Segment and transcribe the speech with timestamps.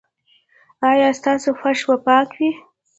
[0.89, 2.49] ایا ستاسو فرش به پاک وي؟